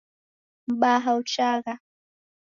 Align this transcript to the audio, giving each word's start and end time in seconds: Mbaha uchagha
Mbaha 0.71 1.09
uchagha 1.19 1.73